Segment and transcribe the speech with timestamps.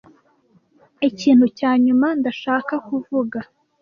[1.09, 3.39] Ikintu cya nyuma ndashaka kuvuga: